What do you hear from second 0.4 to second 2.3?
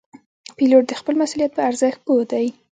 پیلوټ د خپل مسؤلیت په ارزښت پوه